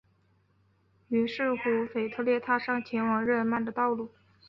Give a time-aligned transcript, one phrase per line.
[1.09, 4.09] 于是乎腓特烈踏上前往日尔曼的道路。